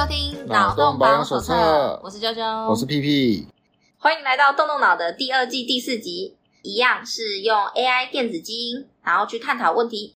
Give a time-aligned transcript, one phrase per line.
[0.00, 1.52] 收听脑洞保养手册，
[2.02, 3.46] 我是啾啾，我是屁屁，
[3.98, 10.14] 欢迎来到动动脑的第二季第四集，一样是用 AI 电子基因，然后去探讨问题。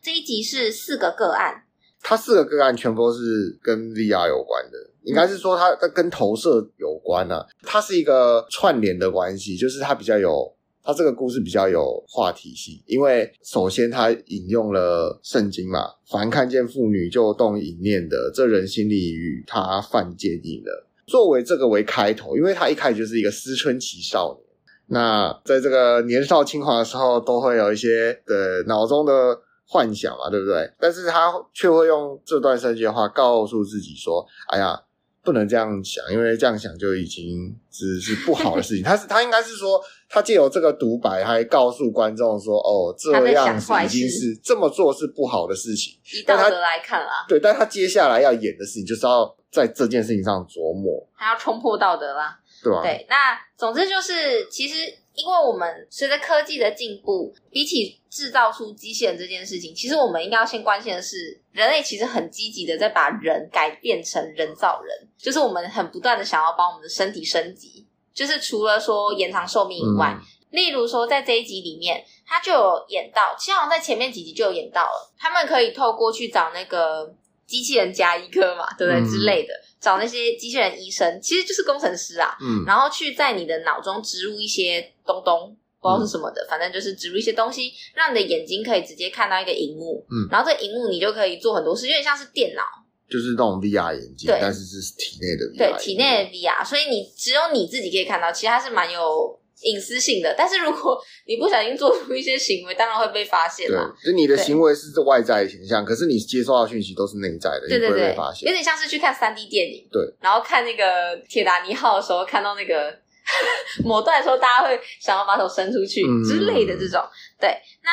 [0.00, 1.64] 这一集是四个个案，
[2.00, 10.54] 它四个个案全部都是跟 VR 有关的，应该是说它跟投射有关啊，它是一个串联的关系，就是它比较有。
[10.82, 15.80] 他这个故事比较有话题性，因为首先他引用了圣经嘛，
[16.10, 20.86] 凡看见妇女就动淫念的，这人心里与他犯奸淫了。
[21.06, 24.46] 作为这个为开头，因为他一开始就是一个思春期少年，
[24.86, 30.70] 那在这个年少轻狂的时候，都会有一些的脑中的幻想嘛，对不对？
[30.78, 34.82] 但是他却会用这段圣经的话告诉自己说：“哎呀。”
[35.22, 38.82] 不能这样想，因为这样想就已经只是不好的事情。
[38.82, 52.82] 他是他应该是说，他借由这个独白，还告诉观众说：“哦，这样子已经是这么做是不好的事情。”以道德来看啦，对，但他接下来要演的事情，就是要在这件事情上琢磨，他要冲破道德啦，对吧？
[52.82, 54.74] 对，那总之就是，其实。
[55.20, 77.14] 因为我们随着科技的进步，比起制造出机器人这件事情，其实我们应该要先关心的是，人类其实很积极的在把人改变成人造人，就是我们很不断的想要把我们的身体升级，就是除了说延长寿命以外，嗯、例如说在这一集里面，他就有演到，其实好像在前面几集就有演到了，他们可以透过去找那个
[77.50, 79.52] 机器人加医科嘛，对不对、嗯、之类的。
[79.80, 92.62] 找那些机器人医生，其实就是工程师啊，嗯，然后去在你的脑中植入一些东东，不知道是什么的，嗯、反正就是植入一些东西，让你的眼睛可以直接看到一个荧幕，嗯，然后这个荧幕你就可以做很多事，有点像是电脑，
[93.10, 99.39] 就是那种 VR 眼镜，对，但是是体内的 VR，对，体内的 VR，所以你只有你自己可以看到，其实它是蛮有。
[99.62, 103.92] 隐私性的，但是如果你不小心做出一些行为，当然会被发现嘛。
[104.02, 108.48] 对，就你的行为是外在的形象，可是你接收到讯息都是内在的，对对对，你不会被发现。
[108.48, 112.98] 有点像是去看三 D 电影，对，然后看那个铁达尼号的时候，看到那个
[113.84, 116.98] 某段的时候，大家会想要把手伸出去之类的这种。
[117.00, 117.48] 嗯、对，
[117.82, 117.90] 那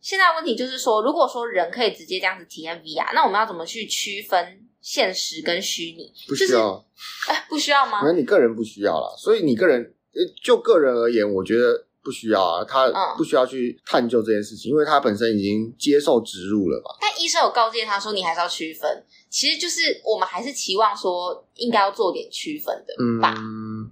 [0.00, 6.12] 现在问题就是说，如果说人可以直接这样子体验 VR，那我们要怎么去区分现实跟虚拟？
[6.28, 6.84] 不需要，
[7.28, 8.00] 哎、就是，不需要吗？
[8.00, 9.94] 可能你个人不需要啦，所以你个人。
[10.42, 16.96] 就个人而言，我觉得不需要啊，他不需要去探究这件事情，嗯、因为他本身已经接受植入了嘛。
[17.00, 23.34] 但医生有告诫他说，你还是要区分，其实就是我们还是期望说，应该要做点区分的吧。
[23.38, 23.90] 嗯，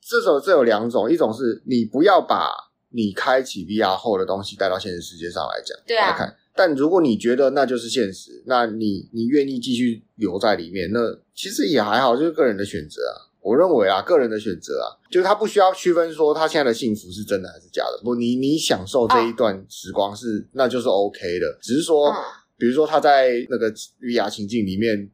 [0.00, 2.52] 这种这有两种，一种是你不要把
[2.90, 6.10] 你开启 VR 后的东西带到现实世界上来讲，对啊。
[6.10, 13.29] 来看，但如果你觉得那就是现实，那你你愿意继续留在里面，那其实也还好，就是个人的选择啊。
[13.42, 18.00] 我认为啊，个人的选择啊，就是他不需要区分说他现在的幸福是真的还是假的。
[18.04, 21.58] 不，你你享受这一段时光是、哦、那就是 OK 的。
[21.62, 22.16] 只是说，嗯、
[22.58, 25.10] 比如说他在那个 VR 情境里面，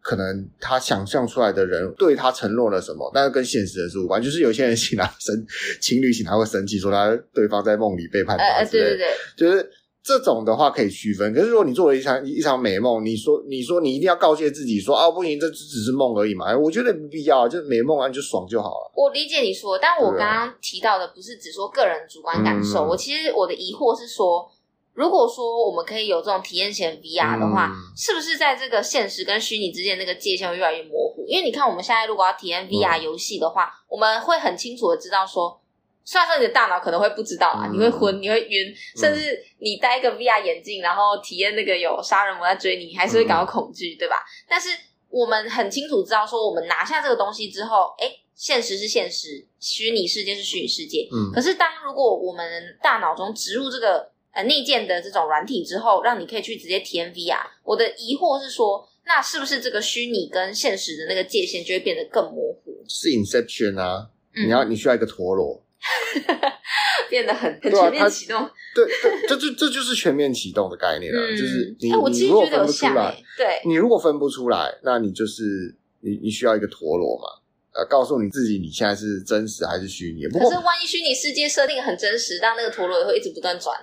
[0.00, 4.22] 可能他想象出来的人对他承诺了什么，但是跟现实的是无关。
[4.22, 5.46] 就是有些人醒来生
[5.80, 8.64] 情侣醒来会生气，说他对方在梦里背叛他。
[8.64, 9.70] 对对对，就是。
[10.06, 16.56] 这种的话可以区分，可是如果你做了一场一场美梦，你说你说你一定要告诫自己说啊，不行，这只是梦而已嘛？
[16.56, 18.92] 我觉得没必要，就美梦啊，就爽就好了。
[18.94, 24.48] 我理解你说，但我刚刚提到的不是只说个人主观感受，嗯、我其实我的疑惑是说，
[24.94, 31.24] 如果说我们可以有这种体验型 VR 的话，嗯、是不是在这个现实跟虚拟之间那个界限会越来越模糊？
[31.26, 35.60] 因为你看我们现在如果要体验 VR 游戏的话，嗯、我们会很清楚的知道说。
[36.06, 44.24] 虽然说你的大脑可能会不知道啊，嗯、你会昏，你会晕，甚至你戴一个 VR 眼镜，然后体验那个有杀人魔在追你，你还是会感到恐惧，嗯、对吧？
[44.48, 44.68] 但是
[45.10, 51.08] 我们很清楚知道，说我们拿下这个东西之后，诶，现实是现实，虚拟世界是虚拟世界。
[51.12, 51.32] 嗯。
[51.34, 62.84] 可是当如果我们大脑中植入这个呃内建的这种软体之后，让你可以去直接体验 VR，我的疑惑是说，那是不是这个虚拟跟现实的那个界限就会变得更模糊？
[62.88, 64.06] 是 Inception 啊，
[64.36, 65.60] 你要你需要一个陀螺。
[67.08, 77.24] 变得很很全面启动，对、啊、对，对，这就这就是全面启动的概念了，嗯、就是你、欸、你如果分不出来，对，你如果分不出来，那你就是你你需要一个陀螺嘛，
[77.72, 80.26] 呃，告诉你自己你现在是真实还是虚拟。
[80.28, 83.76] 不过，可是万一虚拟世界设定很真实，但那个陀螺也会一直不断转。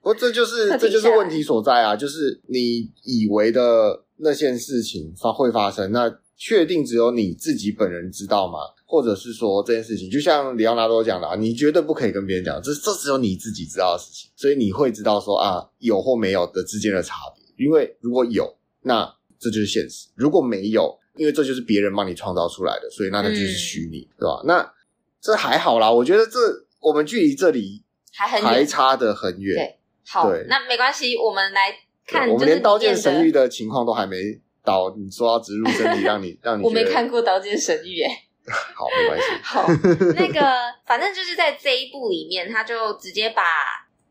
[0.00, 8.58] 不过这就是 这就是问题所在啊，就是你以为的那件事情发会发生，那确定只有你自己本人知道吗？
[8.86, 17.44] 或者是说这件事情，就像里奥纳多讲的啊，你绝对不可以跟别人讲，这这只有你自己知道的事情，所以你会知道说啊，有或没有的之间的差别。
[17.64, 24.42] 因为如果有，那这就是现实；如果没有，因为这就是别人帮你创造出来的，所以那它就是虚拟，对吧？
[24.44, 24.72] 那
[25.20, 26.38] 这还好啦，我觉得这
[26.80, 27.82] 我们距离这里
[28.14, 29.56] 还很还差得很远。
[29.56, 31.74] 对好，那没关系，我们来
[32.06, 34.16] 看，我们连《刀剑神域》的情况都还没
[34.62, 38.25] 到，你说要植入身体，让你让你， 我没看过《刀剑神域》哎。
[38.74, 39.26] 好，没关系。
[39.42, 39.66] 好，
[40.14, 40.40] 那个
[40.86, 43.42] 反正就是在这一部里面，他就直接把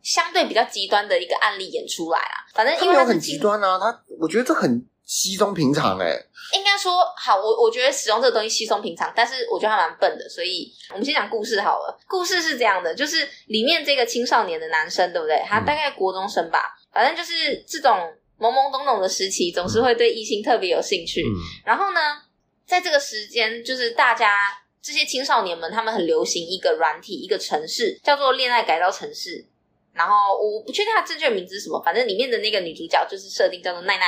[0.02, 2.46] 相对比较极端的一个案例演出来了。
[2.54, 6.26] 反正因为他他很极端啊，他我觉得这很稀松平常哎、欸。
[6.54, 10.30] 应该说好，我我觉得使用这个东西稀松平常，但是我觉得他蛮笨的。
[10.30, 12.00] 所以我们先讲故事好了。
[12.08, 15.44] 故事是这样的，就是里面这个青少年的男生，对不对？
[15.48, 17.98] 他大概国中生吧，嗯、反正就是这种
[18.40, 21.24] 懵懵懂懂的时期，总是会对异性特别有兴趣。
[21.24, 21.34] 嗯、
[21.66, 22.00] 然后呢？
[22.66, 24.34] 在这个时间，就是大家
[24.82, 29.46] 这些青少年们，他们很流行一个软体，一个城市，叫做恋爱改造城市。
[29.94, 34.06] 然后我不确定它正确名字是什么，反正里面的那个女主角就是设定叫做奈奈。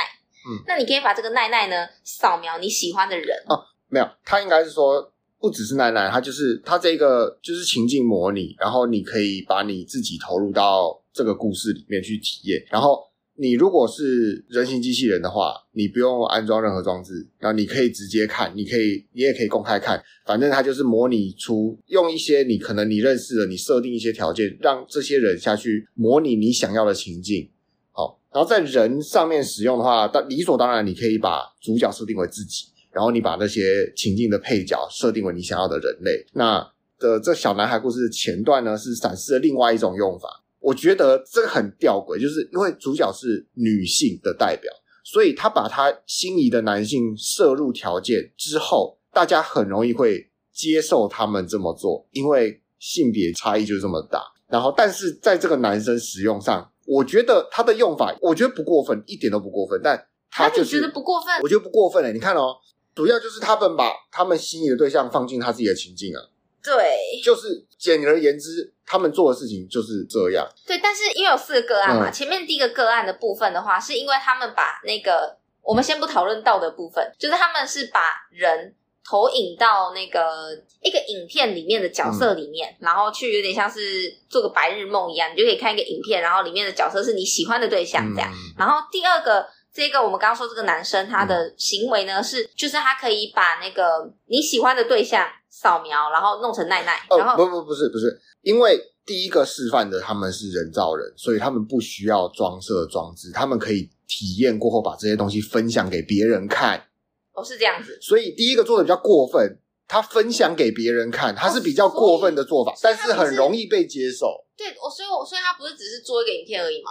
[0.48, 3.36] 嗯，那你可以把这个奈奈呢扫描你喜欢的人。
[3.48, 3.58] 哦，
[3.88, 13.07] 没有，他应该是说不只是奈奈，他就是他这个就是情境模拟，然后你可以把你自己投入到这个故事里面去体验，然后。
[13.40, 27.48] 你如果是人形机器人的话，你不用安装任何装置，然后你可以直接看，你可以，你也可以公开看，反正它就是模拟出用一些你可能你认识的，你设定一些条件，让这些人下去模拟你想要的情境。
[27.92, 36.26] 好，然后在人上面使用的话，但理所当然你可以把主角设定为自己，然后你把那些情境的配角设定为你想要的人类。
[36.32, 36.58] 那
[36.98, 40.42] 的这小男孩故事前段呢，是展示了另外一种用法。
[40.60, 44.72] 我觉得这个很吊诡，就是因为主角是女性的代表，
[45.04, 54.22] 所以他把他心仪的男性摄入条件之后，大家很容易会接受他们这么做，因为性别差异就这么大。
[54.48, 59.78] 然后，但是在这个男生使用上，我觉得他的用法，我觉得不过分，一点都不过分。
[59.84, 61.28] 但他就是，你觉得不过分？
[61.42, 62.56] 我觉得不过分诶，你看哦，
[62.94, 66.20] 主要就是他们把他们心仪的对象放进他自己的情境啊。
[66.64, 70.48] 对，就是简而言之，他们做的事情就是这样。
[70.66, 78.00] 对，但是因为有四个个案嘛，嗯、前面第一个个案的部分的话，是因为他们把那个我们先不讨论道德部分，就是他们是把
[78.30, 78.74] 人
[79.04, 88.30] 投影到那个一个影片里面的角色里面，嗯、然后去有点像是做个白日梦一样，你就可以看一个影片，然后里面的角色是你喜欢的对象这样。
[88.32, 89.46] 嗯、然后第二个。
[89.70, 97.06] 这个我们刚刚说这个男生他的行为呢，是就是他可以把那个你喜欢的对象扫描，然后弄成奈奈。
[97.10, 106.88] 然后不不不是不是，因为第一个示范的他们是人造人，所以他们不需要装设装置，他们可以体验过后把这些东西分享给别人看。
[107.32, 107.98] 哦，是这样子。
[108.00, 114.44] 所以第一个做的比较过分，他分享给别人看，他是比较过分的做法，但是很容易被接受。
[114.56, 116.90] 对，我所以我所以他不是只是做一个影片而已吗？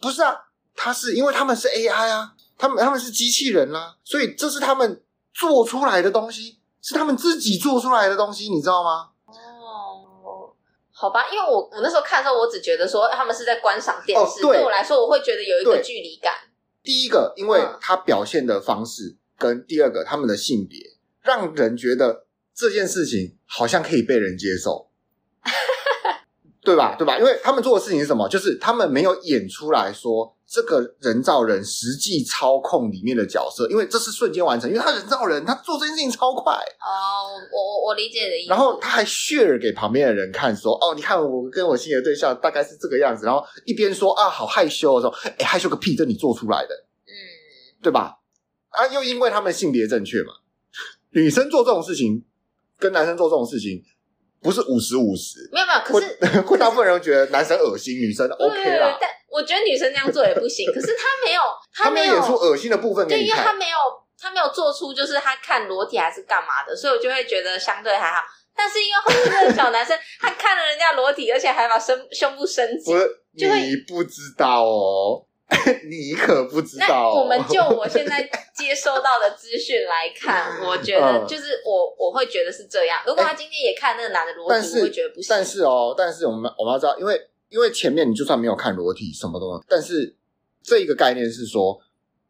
[0.00, 0.34] 不是啊。
[0.78, 9.08] 他是因为他们是 AI 啊，他们他们是机器人啦、啊，所以这是他们做出来的东西，是他们自己做出来的东西，你知道吗？
[9.26, 10.54] 哦，
[10.92, 16.32] 好吧，因为我我那时候看的时候，我只觉得说他们是在观赏电视，哦、对，对我来说，我会觉得有一个距离感。
[16.84, 20.78] 第一个，因为他表现的方式，跟第二个他们的性别，
[21.22, 24.88] 让人觉得这件事情好像可以被人接受。
[26.62, 26.94] 对吧？
[26.96, 27.18] 对吧？
[27.18, 28.28] 因为他们做的事情是什么？
[28.28, 36.52] 就是他们没有演出来说这个人造人实际操控里面的角色，因为这是瞬间完成，因为他人造人，他做这件事情超快。
[36.52, 38.50] 哦，我我我理解的意思。
[38.50, 46.74] 然后他还 share 给旁边的人看，说：“哦，你看我跟我心仪的对象大概是这个样子。”然后一边说：“啊，好害羞的时候，哎，害羞个屁，这你做出来的，
[47.06, 48.18] 嗯，对吧？
[48.68, 50.32] 啊，又因为他们性别正确嘛，
[51.10, 52.24] 女生做这种事情
[52.78, 53.82] 跟男生做这种事情。”
[54.42, 58.96] 不是五十五十，没有没有，可是 会大部分人觉得男生恶心，女生 OK 啦。
[59.00, 60.66] 但我觉得女生那样做也不行。
[60.72, 61.40] 可是他没有，
[61.74, 63.76] 他没有演出恶心的部分对，因为他没有，
[64.18, 68.22] 他没有做出就是他看裸体还是干嘛的，所以我就会觉得相对还好。
[68.54, 72.84] 但是因为后面那个小男生 他看了人家裸体，而且还把身胸部伸直，
[73.36, 75.26] 就会你不知道哦。
[75.88, 77.12] 你可不知道、哦。
[77.14, 82.98] 那我们就我现在接收到的资讯来看， 我觉得就是我我会觉得是这样。
[83.06, 85.26] 如果他今天也看那个男的裸体，我会觉得不行。
[85.28, 90.16] 但是哦，但是我们我们要知道，因为因为前面你就算没有看裸体什么东西，但是
[90.64, 91.80] 这一个概念是说，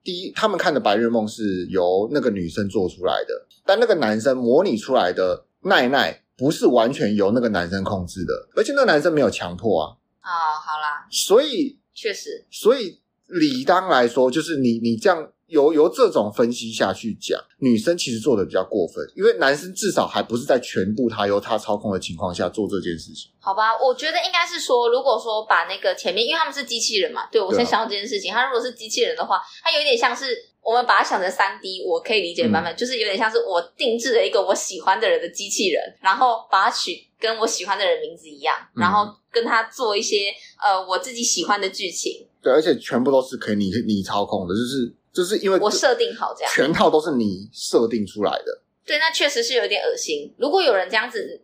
[0.04, 9.96] 第一，他们看的白日梦是由那个女生做出来的，但那个男生模拟出来的奈奈不是完全由那个男生控制的，而且那个男生没有强迫啊。
[10.20, 10.30] 哦，
[10.60, 13.00] 好啦，所以确实，所以。
[13.28, 23.30] 理当来说，就是你你这样由由这种分析下去讲，女生其实做的比较过分，因为男生至少还不是在全部他由他操控的情况下做这件事情。
[23.38, 30.36] 好吧，我觉得应该是说，如果说把那个前面，因为他们是机器人嘛，对，我先想到这件事情，他如果是机器人的话，他有点像是。
[30.66, 42.26] 我们把它想成三 D，我可以理解的版本，嗯、就是有点像是我定制了一个我喜欢的人的机器人，然后把它取跟我喜欢的人名字一样，嗯、然后跟他做一些呃我自己喜欢的剧情。
[42.42, 48.60] 对，而且全部都是可以你你操控的，就是就是因为我设定好这样，全套都是你设定出来的。
[48.84, 50.34] 对，那确实是有点恶心。
[50.36, 51.40] 如果有人这样子。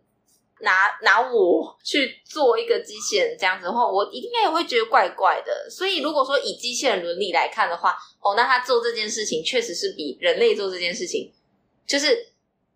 [0.63, 5.69] 拿拿我去做一个机器人这样子的话，我应该也会觉得怪怪的。
[5.69, 11.31] 所以如果说以机器人伦理来看的话，哦，那他做这件事情确实是比人类做这件事情，
[11.85, 12.33] 就是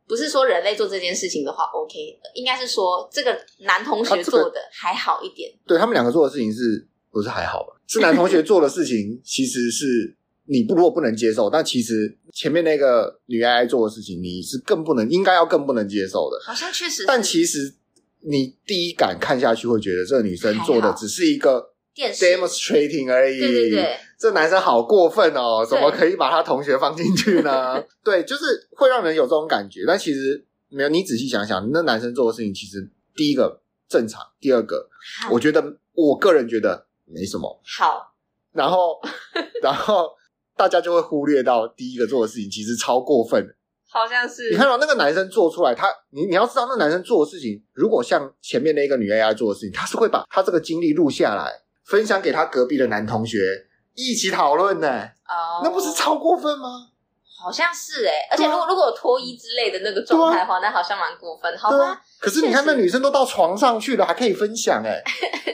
[0.08, 5.50] 不是说人类做这件事情的话，OK，应该是说这个男同学做的还好一点。
[5.52, 7.74] 他这个、对他们两个做的事情是不是还好吧？
[7.88, 10.16] 是男同学做的事情，其实是
[10.48, 16.40] 你不如果不能接受，但其实前面那个女 AI 做的事情，你是更不能，应该要更不能接受的。
[16.46, 17.76] 好像确实，但其实。
[18.22, 27.82] 你第一感看下去会觉得这个女生做的只是一个 demonstrating 而已，对对对，这男生好过分哦，怎么可以把他同学放进去呢？
[28.04, 29.84] 对，就是会让人有这种感觉。
[29.88, 34.90] 但其实没有，你仔细想想，那男生做的事情其实第一个正常，第二个
[35.32, 38.14] 我觉得我个人觉得没什么好，
[38.52, 39.00] 然后
[39.62, 40.10] 然后
[40.58, 43.56] 大家就会忽略到第一个做的事情其实超过分。
[43.90, 51.52] 好像是你看到那个男生做出来，他你你要知道，那个男生做的事情，如果像前面那个女 AI 做的事情，他是会把他这个经历录下来，
[51.86, 53.38] 分享给他隔壁的男同学
[53.96, 55.04] 一起讨论呢。
[55.28, 56.90] 哦，那不是超过分吗？
[57.40, 62.02] 好像是哎，而且如果、啊、如果有脱衣之类的那个状态的话，啊、那好像蛮过分，好吧、啊？
[62.20, 65.02] 可是你看，那女生都到床上去了，还可以分享哎，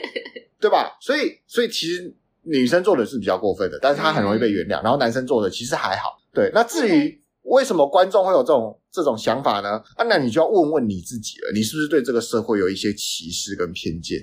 [0.58, 0.96] 对吧？
[1.00, 2.12] 所以所以其实
[2.44, 6.18] 女生做的是比较过分的，但是她很容易被原谅，嗯、然后男生做的其实还好。
[6.32, 7.08] 对，那至于。
[7.08, 9.72] 嗯为什么观众会有这种这种想法呢？
[9.96, 14.18] 啊，那你就要问问你自己了，你是不是对这个社会有一些歧视跟偏见？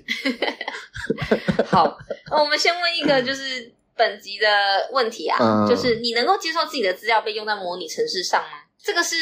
[1.69, 1.95] 好，
[2.31, 4.47] 那我们先问一个 就是本集的
[4.91, 8.57] 问题啊，嗯、就是你能够接受自己的资料被用在模拟城市上吗？
[8.83, 9.15] 这个是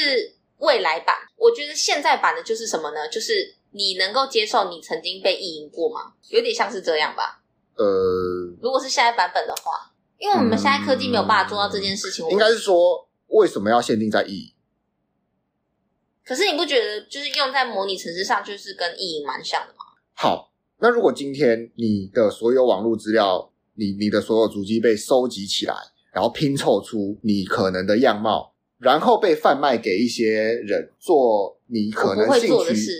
[0.59, 3.09] 未来版，我觉得现在版的就是什么呢？
[3.11, 6.13] 就是你能够接受你曾经被意淫过吗？
[6.29, 7.38] 有点像是这样吧。
[7.79, 13.07] 呃，如果是下一版本的话，因为我们现在科技没有办法做到这件事情，应该是说。
[13.31, 14.53] 为什么要限定在意义？
[16.25, 19.85] 可是你不觉得就是用在模拟城市上，就是跟意淫蛮像的吗？
[20.15, 25.75] 好，那如果今天你的所有网络资料，你你的所有足迹被收集起来，
[26.11, 30.31] 然后拼凑出你可能的样貌，然后被贩卖给一些
[30.65, 32.49] 人做你可能性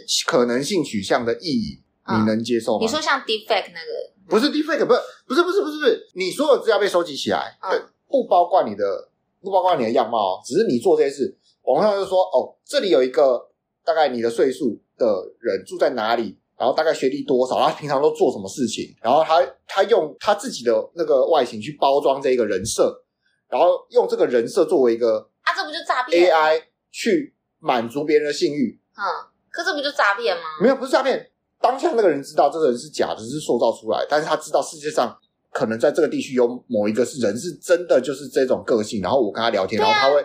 [0.05, 2.81] 取可能性取向的意淫，嗯、你能接受吗？
[2.81, 4.13] 你说像 Deepfake 那个？
[4.29, 9.07] 不是 Deepfake，不是不是不是不是不是，你所有资料被收集起来，嗯、不包括你的。
[9.41, 13.49] 不包括你的样貌，只是你做这些事，网上就说哦，这里有一个
[13.85, 15.05] 大概你的岁数的
[15.39, 23.01] 人住在哪里，然后大概学历多少，他平常都做什么事情，然后他他用他自己的那个外形去包装这一个人设，
[23.47, 29.01] 然后用这个人设作为一个啊，这不就诈骗？AI 去满足别人的性欲，嗯，
[29.49, 30.43] 可这不就诈骗吗？
[30.61, 31.31] 没有，不是诈骗。
[31.61, 35.17] 当下那个人知道这个人是假的，是塑造出来，但是他知道世界上。
[35.51, 40.21] 可能在这个地区有某一个是人是真的就是这种个性，然后我跟他聊天，啊、然后他会，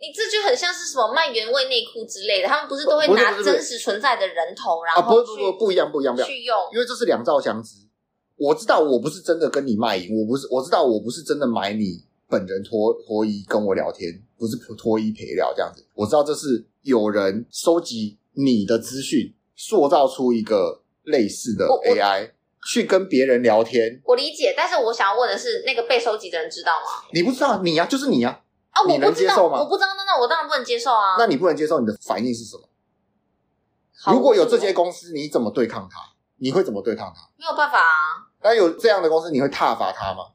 [0.00, 7.76] 你这就很像是什么卖原味内裤之类的，他们不是都会拿真实存在的人头，然后啊不不不不一样不一样不一样去用，因为这是两兆相知。
[8.36, 15.84] 我知道我不是真的跟你卖淫，我不是我知道我不是真的买你本人脱脱衣跟我聊天，不是脱衣陪聊这样子。
[15.92, 19.34] 我知道这是有人收集你的资讯，
[19.64, 22.32] 塑造出一个类似的 AI。
[22.64, 27.02] 去跟别人聊天，我理解，但是我想要问的是，那个被收集的人知道吗？
[27.12, 28.40] 你不知道，你呀、啊，就是你呀、
[28.70, 28.80] 啊。
[28.80, 29.58] 啊，你能接受吗？
[29.58, 31.16] 我不知道，那那我当然不能接受啊。
[31.18, 32.62] 那你不能接受，你的反应是什么？
[34.12, 35.98] 如果有这些公司，你怎么对抗它？
[36.38, 37.28] 你会怎么对抗它？
[37.36, 38.30] 没有办法啊。
[38.42, 40.26] 那有这样的公司，你会挞伐它吗？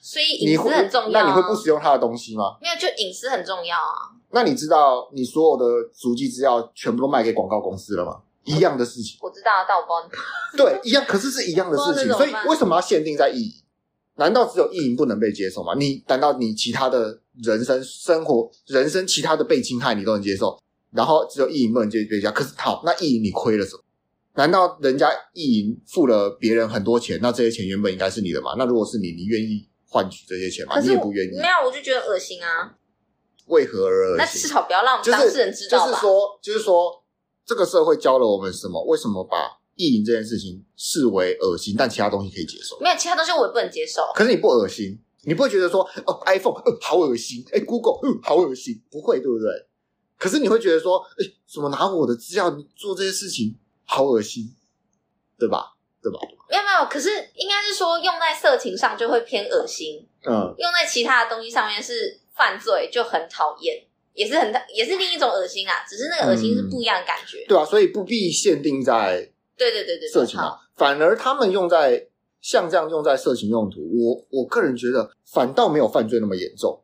[0.00, 1.22] 所以隐私很重要、啊。
[1.22, 2.56] 那你会不使用他的东西吗？
[2.60, 4.10] 没有，就隐私很重要啊。
[4.30, 5.64] 那你知道你所有的
[5.94, 8.22] 足迹资料全部都卖给广告公司了吗？
[8.46, 10.56] 一样的事情，我知道，但我不知道你。
[10.56, 13.52] 对，一样，可是是一样的事情，所以为什么要限定在意淫？
[14.18, 15.74] 难道只有意淫不能被接受吗？
[15.76, 20.58] 你难道你其他的人生、生活、人生其他的被侵害你都能接受？
[20.92, 22.30] 然后只有意淫不能接被加？
[22.30, 23.82] 可是好，那意淫你亏了什么？
[24.36, 28.54] 难道人家意淫付了别人很多钱，那这些钱原本应该是你的吗？
[28.56, 30.80] 那如果是你，你愿意换取这些钱吗？
[30.80, 31.36] 你也不愿意。
[31.38, 32.74] 没有，我就觉得恶心啊。
[33.46, 34.18] 为何而恶心？
[34.18, 35.90] 那至少不要让当事人知道吧。
[35.90, 37.02] 就是说，就是说。
[37.46, 38.82] 这个社会教了我们什么？
[38.84, 42.78] 为什么把意淫这件事情视为恶心，但其他东西可以接受？
[42.80, 44.02] 没有其他东西我也不能接受。
[44.14, 49.46] 可是你不恶心，你不会觉得说哦，iPhone，呃，好恶心，哎，Google，嗯，好恶心，不会，对不对？
[50.18, 54.54] 可是你会觉得说，哎，怎么拿我的资料做这些事情，好恶心，
[55.38, 55.74] 对吧？
[56.02, 56.18] 对吧？
[56.48, 63.85] 没有没有，可是应该是说用在色情上就会偏恶心，嗯，用在其他的东西上面是犯罪就很讨厌，
[64.16, 67.44] 也是很也是另一种恶心啊，只是那个恶心是不一样的感觉。
[67.46, 69.18] 对啊，所以不必限定在
[69.56, 72.08] 对对对对色情啊，反而他们用在
[72.40, 76.82] 像这样用在色情用途，我我个人觉得反倒没有犯罪那么严重，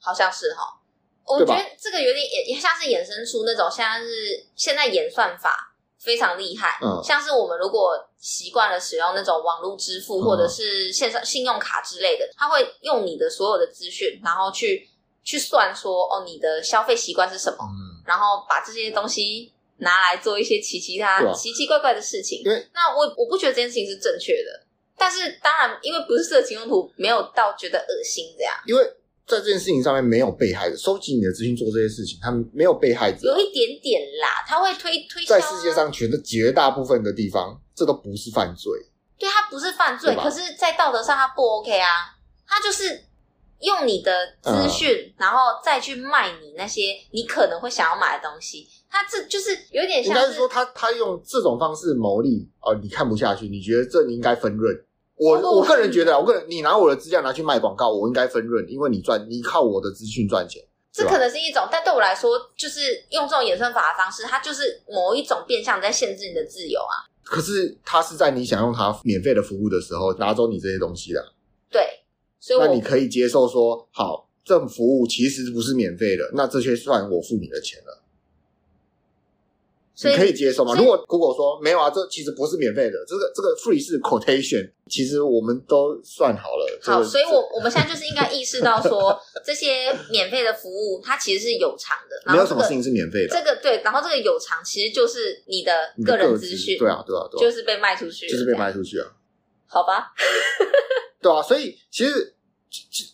[0.00, 0.80] 好像是哈。
[1.26, 4.08] 我觉得这个有点也也像是衍生出那种像是
[4.56, 14.88] 现在演算法非常厉害，嗯，像是我们如果习惯了使用那种网络支付或者是线上信用卡之类的，他会用你的所有的资讯，然后去
[15.22, 22.42] 去算说哦，你的消费习惯是什么，嗯，然后把这些东西拿来做一些奇其他奇奇怪怪的事情。
[22.42, 28.96] 对，那我我不觉得这件事情是正确的，但是当然因为不是色情用途，没有到觉得恶心这样，因为。
[29.26, 35.38] 在这件事情上面没有被害者，收集你的资讯做这些事情，他们没有被害者，有一点点啦，他会推推销。
[35.38, 38.72] 在世界上，全的绝大部分的地方，这都不是犯罪。
[39.16, 41.88] 对，他不是犯罪，可是，在道德上他不 OK 啊。
[42.44, 43.04] 他就是
[43.60, 44.12] 用你的
[44.42, 48.66] 资讯，嗯，然后再去卖你那些你可能会想要买的东西。
[48.90, 54.74] 他这就是有点像是，应该是说他他用这种方式牟利哦，你看不下去，你觉得这你应该分润。
[55.16, 60.62] 我我个人觉得，我个人你拿我的资料拿去卖广告，我应该分润，因为你赚，你靠我的资讯赚钱。
[60.92, 67.06] 这可能是一种，但对我来说，就是用这种演算法的方式，它就是某一种变相在限制你的自由啊。
[67.22, 71.24] 可是它是在你想用它免费的服务的时候拿走你这些东西的。
[71.70, 71.99] 对，
[72.40, 78.02] 所以那你可以接受说，好，这种服务其实不是免费的，那这些算我付你的钱了。
[80.02, 80.74] 你可以接受吗？
[80.74, 86.80] 如果 Google 说没有啊，这其实不是免费的，这个这个 free 是 quotation，其实我们都算好了。
[86.80, 93.36] 好，所以我我们现在就是应该意识到说，这些免费的服务它其实是有偿的，然后、这个，没有什么事情是免费的。
[93.36, 95.70] 这个对，然后这个有偿其实就是你的
[96.02, 99.06] 个人资讯，对啊，对啊，对啊，就是被卖出去，就是被卖出去啊。
[99.70, 100.12] 好吧，
[101.22, 102.34] 对啊，所以其实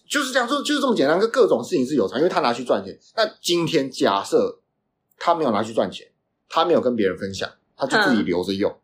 [0.09, 2.99] 就就是这样，就就是这么简单，跟各种事情是有偿，因为他拿去赚钱。
[3.15, 4.61] 那今天假设
[5.19, 6.11] 他没有拿去赚钱。
[6.49, 8.71] 他没有跟别人分享，他就自己留着用。
[8.71, 8.81] 嗯、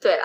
[0.00, 0.24] 对啦，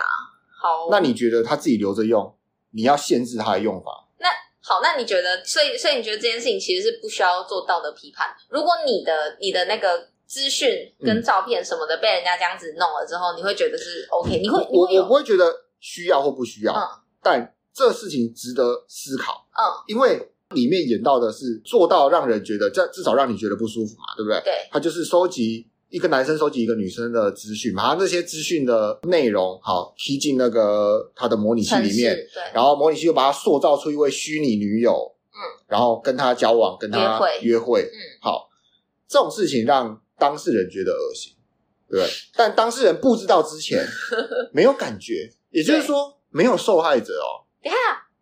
[0.58, 0.88] 好。
[0.90, 2.34] 那你觉得他自己留着用，
[2.72, 4.08] 你要限制他的用法？
[4.20, 4.30] 那
[4.64, 8.34] 好，那你觉得，所以，所以你觉得这件事情其实是不需要做道德批判。
[8.48, 10.70] 如果你的你的那个资讯
[11.02, 14.40] 跟照片什么的被人家这样子弄了之后，嗯、你会觉得是 OK？
[14.40, 16.84] 你会我我不会觉得需要或不需要，嗯、
[17.22, 19.48] 但这事情值得思考。
[19.52, 24.42] 嗯，因为里面演到的是做到让人觉得，这至少让你觉得不舒服嘛，对不对？
[24.44, 25.68] 对，他就是收集。
[25.90, 38.50] 一个男生收集一个女生的资讯，把他那些资讯的内容好踢进那个他的模拟器里面，对，然后模拟器又把他塑造出一位虚拟女友，嗯，然后跟他交往，跟他约会，约会，嗯，好，
[39.08, 41.32] 这种事情让当事人觉得恶心，
[41.90, 43.88] 对，但当事人不知道之前
[44.52, 47.44] 没有感觉，也就是说没有受害者哦。
[47.64, 47.78] 等下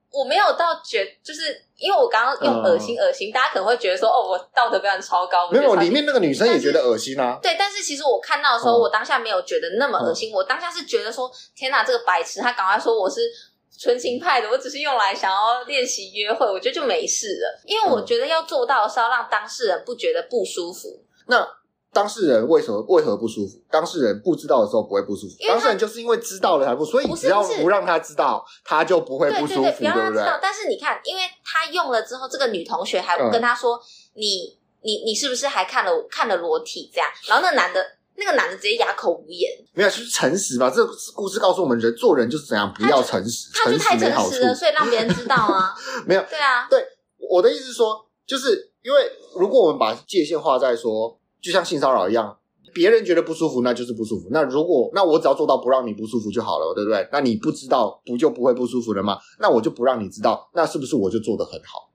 [0.10, 1.62] 我没有到觉，就是。
[1.78, 5.52] 因为我刚刚用恶心恶心，大家可能会觉得说，哦，我道德标准超高。
[5.52, 7.38] 没有，里面那个女生也觉得恶心啊。
[7.44, 10.32] 对，但是其实我看到的时候，我当下没有觉得那么恶心。
[10.32, 13.20] 我当下是觉得说，天哪，这个白痴，他赶快说我是
[13.78, 17.62] 纯情派的，我只是用来想要练习约会，我觉得就没事了。
[17.66, 21.04] 因为我觉得要做到的是要让当事人不觉得不舒服。
[21.28, 21.46] 那。
[21.96, 23.58] 当事人为什么为何不舒服？
[23.72, 30.40] 当事人不知道的时候不会不舒服，当事人就是因为知道了才不，所以只要不让他知道，他就不会不舒服，对，对，对，不要让他知道。
[30.42, 33.78] 但是你看，因为他用了之后，这个女同学还跟他说
[34.14, 37.82] ：“嗯、你你你是不是还看了看了裸体？”这样，然后那男的，
[38.18, 39.50] 那个男的直接哑口无言。
[39.74, 40.70] 没有，就是诚实吧。
[40.70, 45.74] 这个故事告诉我们，人做人就是怎样，不要诚实，他就太诚实了，所以让别人知道啊。
[46.06, 46.86] 没有，对啊，对，
[47.30, 52.36] 我的意思是说，就是因为如果我们把界限画在说，就像性骚扰一样。
[52.74, 54.28] 别人觉得不舒服，那就是不舒服。
[54.32, 57.08] 那如果那我只要做到不让你不舒服就好了，对不对？
[57.12, 59.20] 那你不知道，不就不会不舒服了吗？
[59.40, 61.92] 那我就不让你知道，那是不是我就做得很好？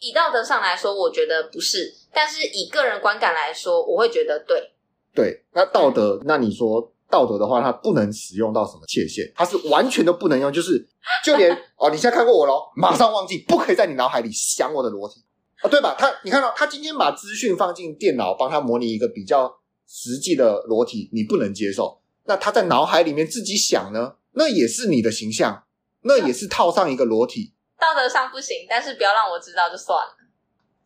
[0.00, 1.94] 以道德上来说，我觉得不是。
[2.12, 4.72] 但是以个人观感来说，我会觉得对。
[5.14, 9.32] 对，那道德，那你说道德的话，它不能使用到什么界限？
[9.34, 10.86] 它是完全都不能用，就是
[11.24, 15.24] 就连 哦，你现在看过我咯，马上忘记，不可以在你脑海里想我的裸体。
[15.64, 15.96] 哦，对吧？
[15.98, 19.50] 他，你看到他今天把资讯放进电脑，帮他模拟一个比较
[19.88, 22.02] 实际的裸体，你不能接受。
[22.26, 24.16] 那他在脑海里面自己想呢？
[24.32, 25.64] 那也是你的形象，
[26.02, 27.54] 那也是套上一个裸体。
[27.80, 30.16] 道德上不行，但是不要让我知道就算了。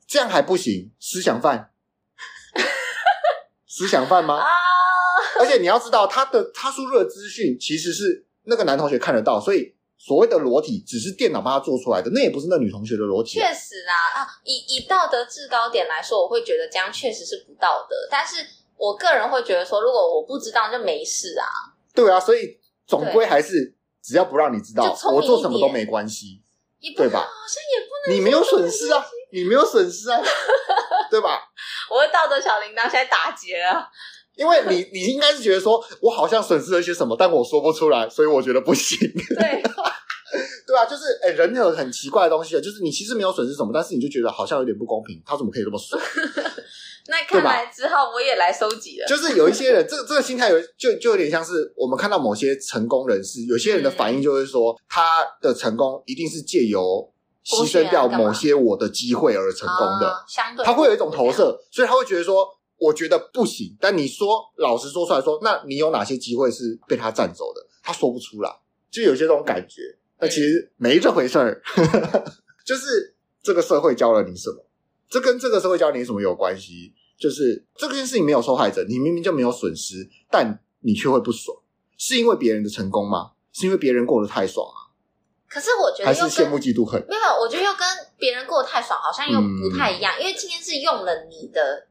[0.07, 0.93] 这样还不行？
[1.01, 1.73] 思想犯？
[3.67, 4.37] 思想犯吗？
[4.37, 4.47] 啊！
[5.41, 9.75] 而且你要知道，他的他输入的资讯其实是那个男同学看得到，所以。
[9.99, 13.39] 所谓的裸体只是电脑帮他做出来的，那也不是那女同学的裸体。
[13.39, 17.97] 确实啊，啊，以以道德制高点来说，我会觉得这样确实是不道德。
[18.11, 18.37] 但是
[18.77, 21.47] 我个人会觉得说，如果我不知道就没事啊。
[21.93, 26.43] 对啊，所以总归还是只要不让你知道，我做什么都没关系，
[26.97, 27.19] 对吧？
[27.19, 30.23] 好像也不能，你没有损失啊，你没有损失啊，
[31.11, 31.41] 对吧？
[31.91, 33.89] 我的道德小铃铛现在打结了，
[34.39, 38.97] 因为你 你应该是觉得说我好像损失了些什么，但我说不出来，所以我觉得不行。
[39.39, 39.63] 对。
[40.67, 45.99] 对啊，就是哎，人有很奇怪的东西啊，就是你其实没有损失什么，但是你就觉得好像有点不公平，他怎么可以这么损？
[47.09, 49.07] 那看来之后我也来收集了。
[49.09, 57.11] 就是有一些人，这个这个心态有就就有点像是我们看到某些成功人士，有些人的反应就是说，嗯、他的成功一定是借由
[57.47, 62.47] 牺牲掉某些我的机会而成功的，啊、相对他会有一种投射，所以他会觉得说，
[62.79, 63.77] 我觉得不行。
[63.81, 67.67] 但你说老实说出来说，那你有哪些机会是被他占走的？
[67.83, 68.51] 他说不出来，
[68.91, 69.99] 就有些这种感觉。
[70.21, 71.63] 那其实没这回事儿，
[72.65, 74.65] 就是这个社会教了你什么？
[75.09, 76.93] 这跟这个社会教你什么有关系？
[77.19, 81.57] 就是这件事情没有受害者，你明明就没有损失，但你却会不爽，
[81.97, 83.33] 是因为别人的成功吗？
[83.53, 84.87] 是因为别人过得太爽啊？
[85.49, 87.01] 可是我觉得还是羡慕嫉妒恨。
[87.09, 87.81] 没有，我觉得又跟
[88.19, 91.88] 别人过得太爽好像又不太一样，嗯、因为今天是用了你的，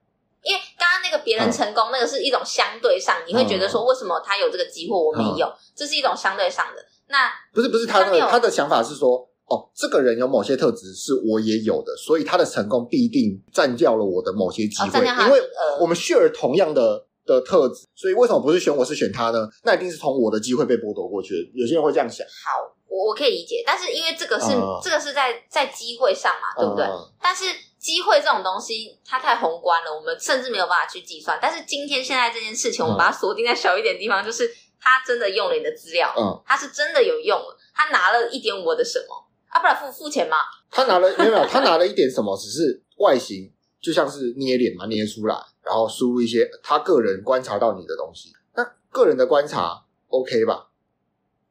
[0.48, 6.82] 因为刚刚那个别人成功，嗯、那个是一种相对上，你会觉得说为什么他有这个机会我没有，嗯、这是一种相对上的。
[7.10, 15.42] 那不是不是他的他的想法是说，哦，这个人有某些特质是我也有的，所以他的成功必定占掉了我的某些机会，因为
[15.80, 19.48] 我们 share 同样的的特质，所以为什么不是选我是选他呢？
[19.64, 21.52] 那一定是从我的机会被剥夺过去的。
[21.54, 22.26] 有些人会这样想。
[22.28, 26.84] 好，我我可以理解，但是因为这个是、嗯、这个是在在机会上嘛，对不对？
[26.86, 27.46] 嗯、但是
[27.88, 31.40] 机会这种东西它太宏观了，我们甚至没有办法去计算。
[31.42, 34.54] 但是今天现在这件事情，我们把它锁定在小一点的地方，就是。
[34.80, 39.60] 他真的用了你的资料，嗯，他是真的有用了，他拿了一点我的什么啊？
[39.60, 40.38] 不然付付钱吗？
[40.70, 42.38] 他拿了没有没有，他拿了一点什么？
[42.38, 48.32] 只是外形，就像是捏脸嘛，捏出来，然后输入一些他个人观察到你的东西。
[48.56, 50.68] 那个人的观察 OK 吧？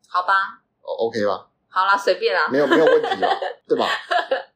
[0.09, 1.49] 好吧，OK 吧？
[1.69, 3.29] 好啦，随便啦，没有没有问题吧？
[3.69, 3.89] 对吧？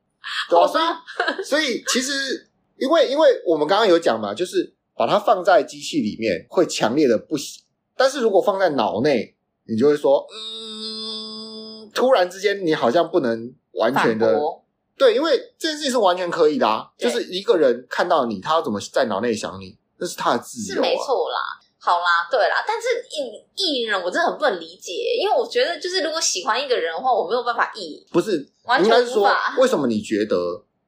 [0.51, 7.63] 对啊，所以所以其实因为因为我们刚刚有讲嘛，就是把它放在机器里面会强烈的不行。
[7.97, 14.65] 但是如果放在脑内，你就会说，嗯，突然之间，你好像不能完全的，国
[14.97, 16.91] 对，因为这件事情是完全可以的啊。
[16.97, 20.85] 就是一个人看到你，他要怎么在脑内想你，那是他的自由啊。
[20.85, 22.63] 是没错啦，好啦，对啦。
[22.67, 28.07] 但是意意淫人，我真的很不能理解，因为我觉得，就是如果喜欢一个人的话，我没有办法意淫。
[28.13, 29.57] 不是，完全无法。
[29.59, 30.37] 为什么你觉得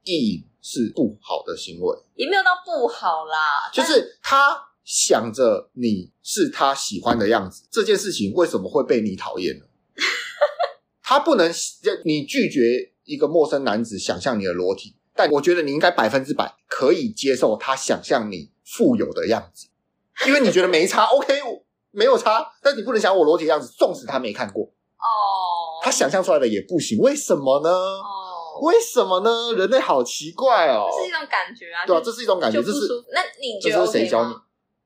[0.05, 1.99] 意淫是不好的行为？
[2.15, 4.69] 也没有到不好啦，就是他。
[4.85, 9.65] 想着你是他喜欢的样子，这件事情为什么会被你讨厌呢？
[11.05, 11.49] 他不能，
[12.05, 19.69] 你拒绝一个陌生男子想象你的裸体，但我觉得你应该百分之百可以接受他想象你富有的样子，
[20.27, 21.41] 因为你觉得没差，OK，
[21.91, 27.71] 没有差，但你不能想我裸体的样子，纵使他没看过哦，他想象出来的也不行，为什么呢？
[27.71, 29.53] 哦，为什么呢？
[29.57, 32.81] 人类好奇怪哦，这是一种感觉啊，对啊，这是一种感觉，这是
[33.13, 34.35] 那你觉得这是谁教你？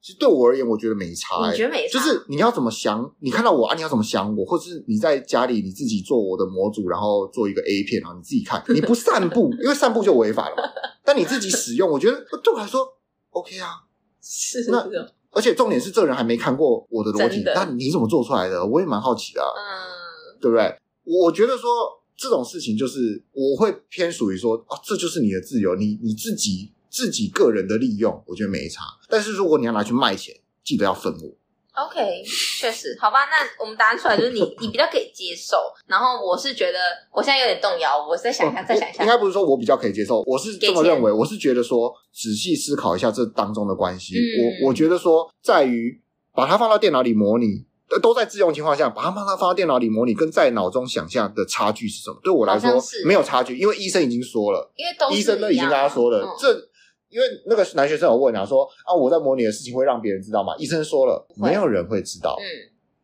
[0.00, 1.50] 其实对我而言，我觉得没差、欸。
[1.50, 1.98] 你觉得没差？
[1.98, 8.62] 就是你要怎么想，你看到我啊，你要怎么想我，或是你在家里你自己做我的模组，然后做一个 A 片，然后你自己看。
[8.68, 10.62] 你不散步，因为散步就违法了嘛。
[11.04, 12.86] 但你自己使用，我觉得对我来说
[13.30, 13.82] OK 啊。
[14.22, 14.70] 是的。
[14.70, 14.88] 那
[15.36, 18.66] 而且重点是，这个人还没看过我的裸体，那你怎么做出来的？
[18.66, 19.52] 我也蛮好奇的、啊。
[19.54, 20.74] 嗯，对不对？
[21.04, 21.70] 我觉得说
[22.16, 26.72] 这种事情，就是我会偏属于说啊，这就是你的自由，你你自己。
[26.88, 28.82] 自己个人的利用，我觉得没差。
[29.10, 31.36] 但是如果你要拿去卖钱，记得要分我。
[31.76, 32.22] OK，
[32.58, 33.26] 确实，好吧。
[33.26, 35.56] 那我们答案出来就是你， 你比较可以接受。
[35.86, 36.78] 然后我是觉得，
[37.12, 39.02] 我现在有点动摇，我再想一下，再想一下。
[39.02, 41.12] 应该不是说我比较可以接受，我是这么认为。
[41.12, 44.14] 我是觉得说，仔细思考一下这当中的关系。
[44.16, 44.24] 嗯、
[44.62, 46.00] 我我觉得说，在于
[46.34, 47.66] 把它放到电脑里模拟。
[48.02, 52.18] 都在自用情况下，把它放到放到电脑里模拟，跟在脑中想象的差距是什么？
[52.20, 56.68] 对我来说没有差距，因为医生已经说了，因为医生都已经跟他说了，嗯、这。
[57.16, 60.54] 因为那个男学生有问啊，说啊，我在模拟的事情会让别人知道吗？
[60.58, 62.36] 医生说了，没有人会知道。
[62.38, 62.44] 嗯，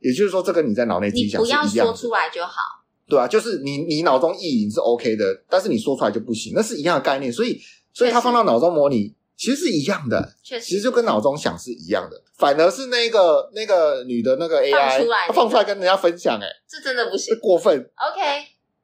[0.01, 1.67] 也就是说，这跟你在脑内自己想是一样的。
[1.67, 2.61] 你不要说出来就好。
[3.09, 7.33] 对啊，就是你你脑中意淫是 OK 的，但是你说出来就不行，那是一样的概念。
[7.33, 7.59] 所以，
[7.95, 10.35] 所以他放到脑中模拟，其实是一样的。
[10.43, 12.23] 确实，其实就跟脑中想是一样的。
[12.37, 17.75] 反而是那个那个女的那个 AI 放出来，他放出来跟人家分享，哎，这真的不行，过分。
[17.79, 18.21] OK，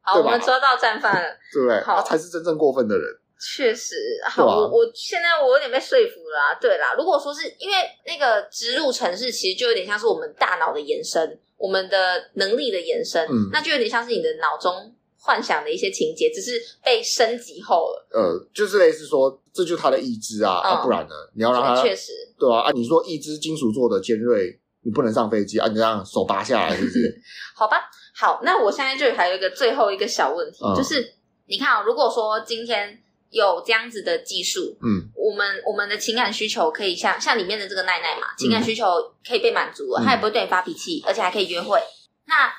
[0.00, 1.82] 好，我们抓到战犯了，对不对？
[1.84, 3.04] 他才是真正过分的人。
[3.40, 3.94] 确实，
[4.28, 6.58] 好，啊、我我现在我有点被说服了啊。
[6.60, 18.08] 对啦，如果说是因为那个植入城市，其实就有点像是我们大脑的延伸，我们的能力的延伸，嗯，那就有点像是你的脑中幻想的一些情节，只是被升级后了。
[18.10, 21.14] 呃，就是类似说，这就是他的意志啊，嗯、啊，不然呢？
[21.36, 27.22] 你要让他确实对啊，啊，你说一只金属做的尖锐，你不能上飞机啊，你这样手拔下来是不是？
[27.54, 31.14] 好吧，好，那我现在就还有一个最后一个小问题，嗯、就是
[31.46, 33.00] 你看啊、哦，如果说今天。
[33.30, 38.84] 有这样子的技术，嗯，我们我们的情感需求可以像像里面的这个奈奈嘛，情感需求
[39.26, 41.78] 可以被满足了，他、嗯、也不会对你发脾气，而且还可以约会。
[42.26, 42.52] 那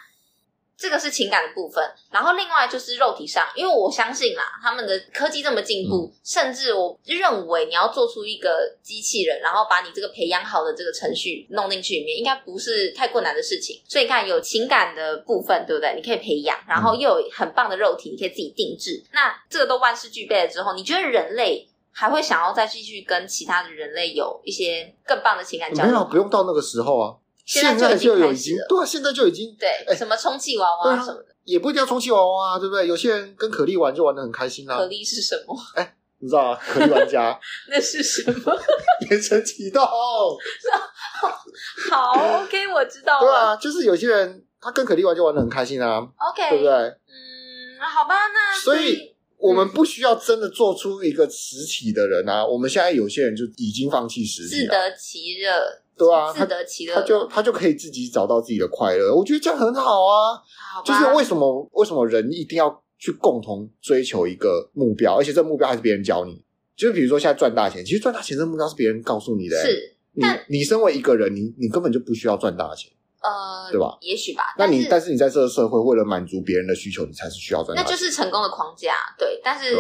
[0.80, 13.82] 这个是情感的部分，然后另外就是肉体上，因为我相信啦，他们的科技这么进步，嗯、甚至我认为你要做出一个机器人，然后把你这个培养好的这个程序弄进去里面，应该不是太困难的事情。
[13.90, 15.94] 所以你看，有情感的部分，对不对？
[15.96, 19.04] 你可以培养，然后又有很棒的肉体，你可以自己定制。
[19.12, 26.00] 那这个都万事俱备了之后，你觉得人类还会想要再继续跟其他的人类有一些更棒的情感交流吗？
[26.00, 27.16] 没有，不用到那个时候啊。
[27.50, 32.86] 现在就有已经对，现在就已经对，欸、什么充气娃娃什么的，也不一定要充气娃娃啊，对不对？
[32.86, 34.78] 有些人跟可莉玩就玩的很开心啊。
[34.78, 35.58] 可莉是什么？
[35.74, 36.60] 哎、欸，你知道啊？
[36.62, 37.40] 可莉玩家
[37.72, 38.56] 那是什么？
[39.10, 39.82] 眼神启动。
[41.90, 43.26] 好，OK，我知道了。
[43.26, 46.08] 对啊，就是有些人他跟可莉玩就玩得很开心啊。
[46.18, 46.72] OK，对不对？
[46.72, 52.44] 嗯，好吧，那所以，所以我们不需要真的做出一个实体的人啊。
[52.44, 55.82] 嗯、我们现在有些人就已经放弃实体了，自得其乐。
[56.00, 59.14] 对啊，自得其乐，他就他就可以自己找到自己的快乐。
[59.14, 60.40] 我觉得这样很好啊。
[60.74, 60.82] 好。
[60.82, 66.42] 就是为什么为什么人一定要去共同追求一个目标，而且这个目标还是别人教你。
[66.78, 69.58] 就是比如说现在赚大钱，其实赚大钱这个目标是别人告诉你的。
[69.62, 72.90] 是，你你身为一个人，你你根本就不需要赚大钱。
[73.22, 73.98] 呃，对吧？
[74.00, 74.56] 也许吧。
[74.58, 77.92] 那你但是你在这个社会，为了满足别人的需求，你才是需要赚大钱。
[77.92, 78.94] 那就是成功的框架。
[79.18, 79.76] 对，但是。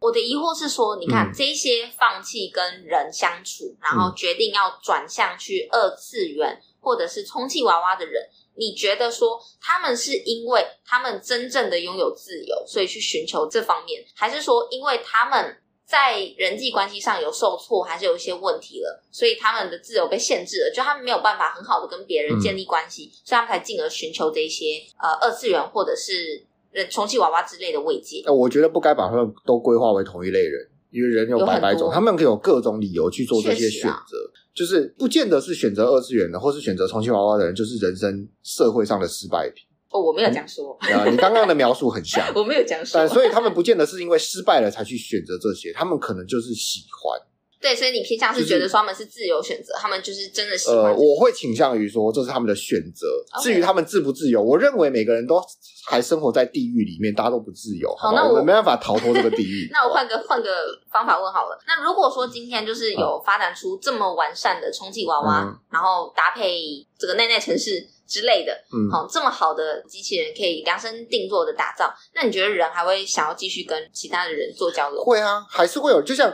[0.00, 8.22] 我的疑惑是说，你看、嗯、这些放弃跟人相处，然后决定要转向去二次元或者是充气娃娃的人，
[8.56, 26.46] 你觉得说他们是因为他们真正的拥有自由，所以去寻求这方面，还是说因为他们在人际关系上有受挫，还是有一些问题了，所以他们的自由被限制了，就他们没有办法很好的跟别人建立关系，嗯、所以他们才进而寻求这些呃二次元或者是。
[26.90, 30.60] 充气娃娃之类的慰藉，我觉得不该把他们都规划为同一类人，
[30.90, 39.64] 因为人有百百种，他们可以有各种理由去做这些选择，啊、就是不见得是选择二次元的，或是选择充气娃娃的人，就是人生社会上的失败品。
[39.90, 47.20] 哦，我没有这样说，嗯、啊，你刚刚的描述很像， 我没有这样说，但所以他们不见得是因为失败了才去选择这些，他们可能就是喜欢。
[47.64, 50.92] 对，所以你偏向是觉得说他们是自由选择，就是、他们就是真的喜欢。
[50.92, 53.06] 呃，我会倾向于说这是他们的选择。
[53.42, 55.42] 至于他们自不自由，我认为每个人都
[55.86, 57.88] 还生活在地狱里面，大家都不自由。
[57.96, 59.66] 好，好，那我，没办法逃脱这个地狱。
[59.72, 61.58] 那我换个换个方法问好了。
[61.66, 75.02] 那如果说今天就是有发展出这么完善的充气娃娃，嗯、然后搭配这个内内城市之类的，嗯，好，这么好的机器人可以量身定做的打造，那你觉得人还会想要继续跟其他的人做交流？
[75.02, 76.30] 会啊，还是会有，就像。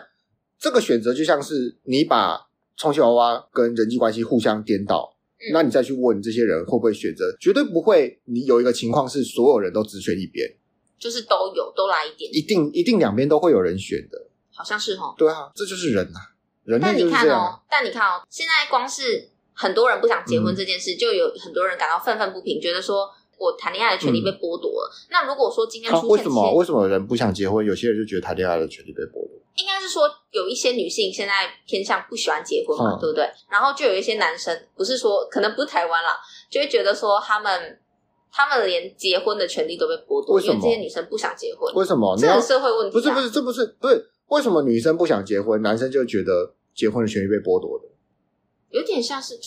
[0.61, 8.21] 这个选择就像是你把充气娃娃跟人际关系互相颠倒，嗯、那你再去问这些人会不会选择，绝对不会。
[8.27, 10.47] 你有一个情况是所有人都只选一边，
[10.99, 15.15] 就是都有都来一点，一定一定两边都会有人选的，好像是哦。
[15.17, 16.21] 对啊，这就是人啊，
[16.65, 17.27] 人类就是这样。
[17.27, 23.11] 但你看哦，但你看哦，现在光是很多人不想结婚这件事，嗯、就有很多人感到愤愤不平，觉得说。
[23.41, 24.91] 我谈恋爱的权利被剥夺了。
[24.93, 27.65] 嗯、那如果说今天出现、啊、为什么为什么人不想结婚？
[27.65, 29.31] 有些人就觉得谈恋爱的权利被剥夺。
[29.57, 33.25] 应该是说有一些女性现在偏向不喜欢结婚嘛，嗯、对不对？
[33.51, 36.19] 然后就有一些男生，不是说可能不是台湾啦，
[36.51, 37.81] 就会觉得说他们
[38.31, 41.73] 他们连结婚的权利都被剥夺，因为这些女生不想结婚。
[41.75, 42.15] 为什么？
[42.19, 42.93] 这是社会问题、啊。
[42.93, 47.89] 不是不是，这不是不是为什么女生不想结婚，男生就觉得结婚的权利被剥夺的？
[48.71, 49.39] 有点像是。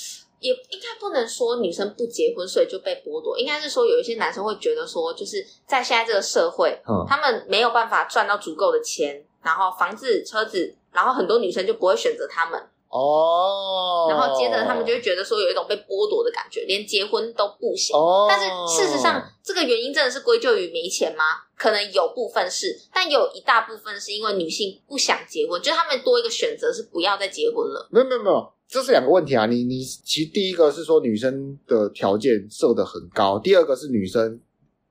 [0.43, 3.39] 也应该不能说女生不结婚，所以就被剥夺。
[3.39, 12.61] 应该是说有一些男生会觉得说，就是在现在这个社会，嗯、他们没有办法赚到足够的钱，然后房子、车子，然后很多女生就不会选择他们。
[12.89, 14.07] 哦。
[14.09, 17.95] 然后接着他们就会觉得说，有一种被剥夺的感觉，连结婚都不行。
[17.95, 18.27] 哦。
[18.29, 21.23] 但是事实上，这个原因真的是归咎于没钱吗？
[21.55, 27.87] 可能有部分是，但有一大部分是因为女性不想结婚，就是他们多一个选择是不要再结婚了。
[27.89, 28.52] 没有没有没有。
[28.73, 34.39] 这是两个问题啊，你你其实第一个是说女生的条件设的很高，第二个是女生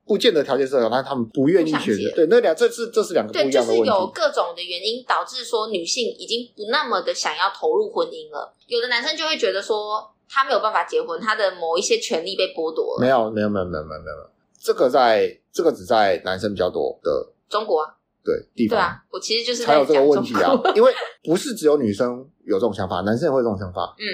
[0.05, 2.15] 不见得条件设得高，但他们不愿意选择。
[2.15, 3.83] 对，那两这是这是两个不一样的问题。
[3.83, 8.55] 对，就是有各种的原因导致说女性已经不那么的想要投入婚姻了。
[8.67, 13.01] 有的男生就会觉得说他没有办法结婚，他的某一些权利被剥夺了。
[13.01, 14.29] 没有没有没有没有没有没有，
[14.61, 17.93] 这个在这个只在男生比较多的中国啊。
[18.23, 18.77] 对，地方。
[18.77, 24.05] 对啊，我其实就是才有这个问题啊，因为不是只有女生有这种想法，男生也会有这种想法，嗯，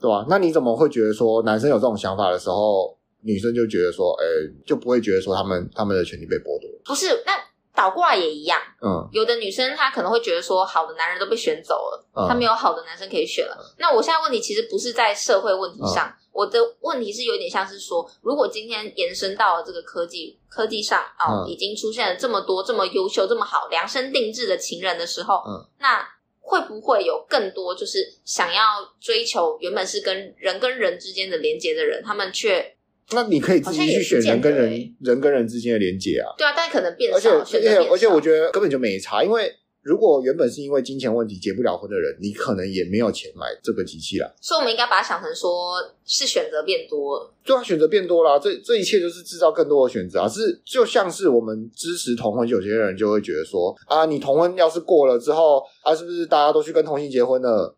[0.00, 0.24] 对吧？
[0.28, 4.24] 那你怎么会觉得说男生有这种想法的时候，女生就觉得说，哎，
[4.64, 6.70] 就不会觉得说他们他们的权利被剥夺？
[6.84, 7.32] 不是，那
[7.74, 8.58] 倒过来也一样。
[8.80, 13.56] 嗯，有的女生她可能会觉得说，好的男人都被选走了，嗯、她没有好的男生可以选了。
[13.58, 26.06] 嗯、那我现在问题其实不是在社会问题上，嗯、我的问题是有点像是说，如果今天延伸到了这个科技科技上哦，嗯、已经出现了这么多这么优秀、这么好量身定制的情人的时候，嗯，那。
[26.48, 28.62] 会不会有更多就是想要
[29.00, 32.64] 追求原本是跟人跟人之间的连接的人，他们却
[33.10, 36.30] 那你可以自己去选人跟人人跟人之间的连接啊？
[36.38, 37.58] 对啊，但可能变少，而且
[37.90, 39.52] 而且我觉得根本就没差，因为。
[39.86, 44.28] 如果原本是因为金钱问题结不了婚的人，你可能也没有钱买这个机器啦。
[44.40, 47.32] 所以，我们应该把它想成说是选择变多了。
[47.44, 50.28] 对啊，选择变多了，这这一切就是制造更多的选择啊！
[50.28, 57.72] 是就像是我们支持同婚，有些人就会觉得说啊，你同婚要是过了之后啊，是不是大家都去跟同性结婚了？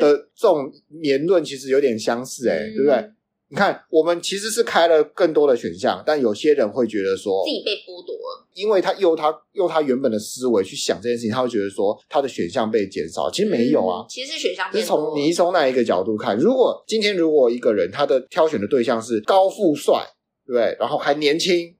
[0.00, 0.68] 的这种
[1.02, 3.10] 言论其实有点相似，欸，诶、嗯、对不对？
[3.48, 13.30] 你看，我们其实是开了更多的选项，但有些人会觉得说自己被剥夺了，因为他用他用他原本的思维去想这件事情，他会觉得说他的选项被减少。
[13.30, 14.72] 其实没有啊，嗯、其实是选项。
[14.72, 16.36] 是从你从哪一个角度看？
[16.36, 20.04] 如果今天如果一个人他的挑选的对象是高富帅，
[20.44, 20.76] 对不对？
[20.80, 21.72] 然后还年轻，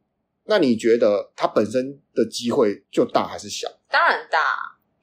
[0.44, 3.68] 那你觉得他本身的机会就大还是小？
[3.90, 4.38] 当然大。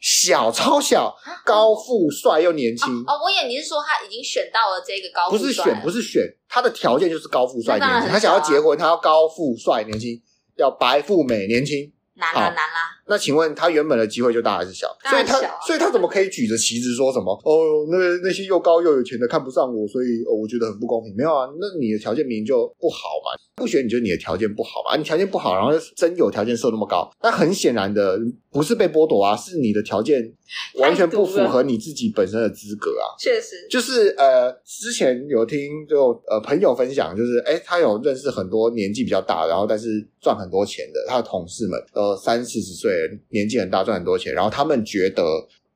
[0.03, 3.23] 小超小，高富帅又年轻哦，哦。
[3.23, 8.09] 我以为你是说他已经选到了这个高富帅，不是选，不是选，他的条件就是高富帅年轻。
[8.09, 10.21] 啊、他想要结婚，他要高富帅年轻，
[10.57, 11.89] 要白富美年轻。
[12.15, 14.87] 难啦难啦，那请问他原本的机会就大还是小？
[15.09, 17.33] 所以他所以他怎么可以举着旗子说什么？
[17.43, 21.13] 哦，那那些又高又有钱的看不上我，所以、哦、我觉得很不公平。
[21.17, 24.95] 没有啊，那你的条件明明就不好嘛，不选你觉得你的条件不好嘛？
[24.95, 28.19] 你条件不好，然后真有条件设那么高，那很显然的
[28.51, 30.31] 不是被剥夺啊，是你的条件
[30.75, 33.17] 完全不符合你自己本身的资格啊。
[33.19, 42.91] 确实，就是呃，之前有听就呃朋友分享，就是哎，他有认识很多年纪比较大，然后但是赚很多钱的他的同事们，呃，三四十岁。
[43.29, 45.23] 年纪很大，赚很多钱，然后他们觉得，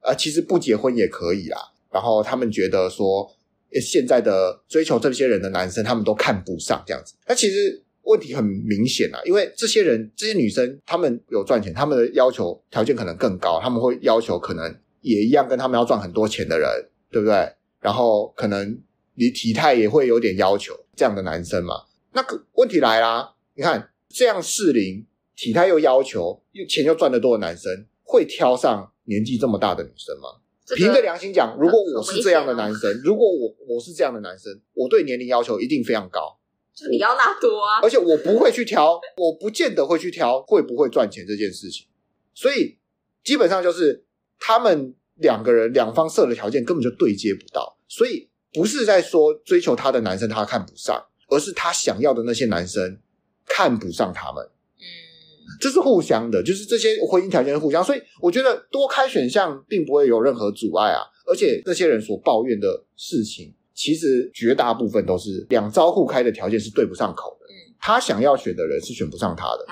[0.01, 1.57] 呃，其实不结婚也可以啦。
[1.91, 3.29] 然后他们觉得说，
[3.81, 7.13] 现在的追求这些人的男生，他们都看不上这样子。
[7.27, 16.69] 那其实问题很明显啊，因为这些人，这些女生，他们有赚钱，他们的要求条件可能更高，他们会要求可能也一样，跟他们要赚很多钱的人，
[17.11, 17.53] 对不对？
[17.81, 18.79] 然后可能
[19.15, 21.75] 你体态也会有点要求，这样的男生嘛。
[22.13, 25.05] 那个问题来啦，你看这样适龄。
[25.39, 30.41] 体态又要求，又钱又赚得多的男生，会挑上年纪这么大的女生吗？
[30.75, 36.39] 凭着良心讲，如果我是这样的男生，如果我我是这样的男生，我对年龄要求一定非常高。
[36.73, 37.79] 就你要那多啊！
[37.83, 41.85] 而且我不会去挑， 我不见得会去挑会不会赚钱这件事情。
[42.33, 42.79] 所以
[43.23, 44.05] 基本上就是
[44.39, 52.99] 他们两个人两方设的条件根本就对接不到，所以不是在说追求他的男生他看不上，而是他想要的那些男生
[53.47, 54.43] 看不上他们。
[54.45, 54.85] 嗯
[55.59, 61.01] 这是互相的，就是这些婚姻条件是互相，所以我觉得多开选项并不会有任何阻碍啊。
[61.25, 67.45] 而且这些人所抱怨的事情，其实绝大部分都是两招互开的条件是对不上口的。
[67.47, 69.65] 嗯，他想要选的人是选不上他的，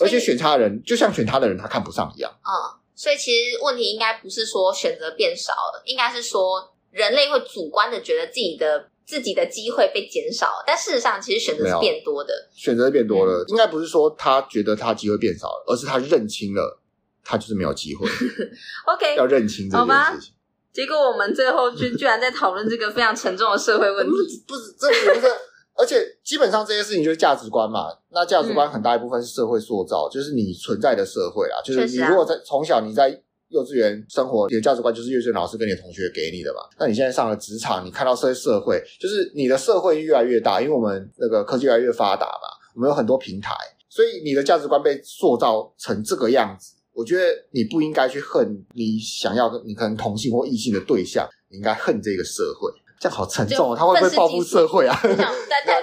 [0.00, 2.30] 而且选他的人就像选他的人他看不上一样。
[2.44, 2.52] 嗯，
[2.94, 8.90] 所以其实问题应该不是说选择变少了，应该是说人类会主观的觉得自己的。
[9.04, 12.32] 自己的机会被减少，但事实上其实选择是变多的。
[12.54, 16.80] 选择是变多了，嗯、应该不是说他觉得他机会变少了，而是他认清了
[17.24, 18.08] 他就是没有机会。
[18.86, 20.34] OK，要认清这件事情。
[20.72, 25.26] 结果我们最后居居然在讨论这个非常沉重的社会问题，不是这也不是，
[25.76, 27.88] 而且基本上这些事情就是价值观嘛。
[28.10, 31.60] 那价值观很大一部分是社会塑造，嗯、就是你存在的社会啦。
[31.64, 33.22] 就是你如果在从小你在。
[33.52, 36.60] 幼稚园生活，你的价值观就是幼稚园老师跟你的同学给你的嘛。
[36.78, 43.54] 那你现在上了职场，你看到社社会，就是你的社会越来越大，因为我们那个科技越来越发达嘛，我们有很多平台，
[43.88, 46.74] 所以你的价值观被塑造成这个样子。
[46.94, 52.70] 我觉得你不应该去恨你想要你可能同性或异性的对象，你应该恨这个社会。
[53.00, 54.96] 这样好沉重哦，他会不会报复社会啊？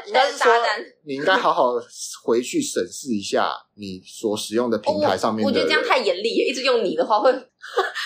[0.08, 0.52] 应该是说，
[1.04, 1.74] 你应该好好
[2.24, 5.48] 回去审视一下你所使用的平台上面的。
[5.48, 7.30] 我觉得这样太严厉了，一直用你的话会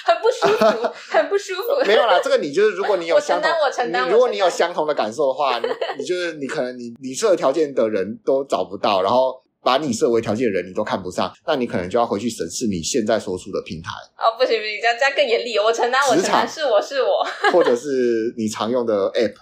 [0.04, 1.82] 很不舒服，很不舒服。
[1.88, 9.42] 没有啦，这个你就是，如果你有相同，我承担，如果你有相同的感受的话，你你就是你可能你你设的条件的人都找不到，然后。
[9.66, 13.92] 把你设为条件的人，你都看不上，那你可能就要回去审视你现在所处的平台。
[14.18, 15.58] 哦，不行不行，这样这样更严厉。
[15.58, 17.26] 我承担，我承担，是我是我。
[17.50, 19.36] 或者是你常用的 App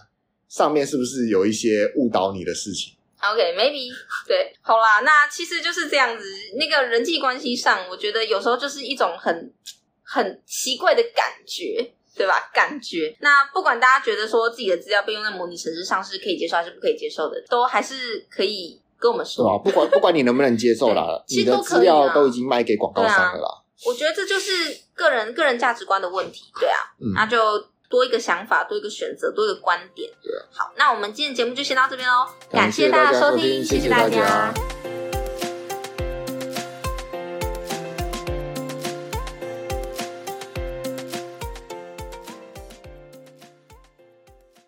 [0.47, 6.23] 上面是不是有一些误导你的事情？OK，maybe， okay, 对，好啦，那其实就是这样子。
[6.59, 9.51] 那个人际关系上，我觉得有时候就是一种很
[10.13, 12.49] 很奇怪的感觉，对吧？
[12.53, 13.15] 感觉。
[13.21, 18.79] 那不管大家觉得说自己的资料被用在模拟城市上是可以接受还是不可以接受的，都还是可以。
[19.01, 19.63] 跟我们说，对吧？
[19.63, 23.47] 不管 不管你能不能接受啦，你的资料都已经卖给广告商了啦。
[23.83, 24.51] 我觉得这就是
[24.93, 27.39] 个人个人价值观的问题，对啊，嗯、那就
[27.89, 30.07] 多一个想法，多一个选择，多一个观点。
[30.21, 34.05] 对、啊，好，那我们今天节目就先到这边喽，感谢大家收听，谢谢大家。
[34.07, 34.80] 谢谢大家。